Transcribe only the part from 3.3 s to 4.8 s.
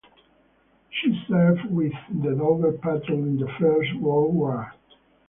the First World War.